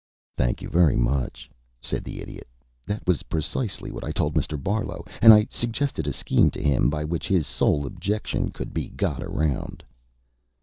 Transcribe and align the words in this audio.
"Thank 0.35 0.63
you 0.63 0.67
very 0.69 0.95
much," 0.95 1.47
said 1.79 2.03
the 2.03 2.21
Idiot. 2.21 2.47
"That 2.87 3.05
was 3.05 3.21
precisely 3.21 3.91
what 3.91 4.03
I 4.03 4.11
told 4.11 4.33
Mr. 4.33 4.57
Barlow, 4.59 5.05
and 5.21 5.31
I 5.31 5.45
suggested 5.51 6.07
a 6.07 6.11
scheme 6.11 6.49
to 6.57 6.63
him 6.63 6.89
by 6.89 7.03
which 7.03 7.27
his 7.27 7.45
sole 7.45 7.85
objection 7.85 8.49
could 8.49 8.73
be 8.73 8.87
got 8.89 9.21
around." 9.21 9.83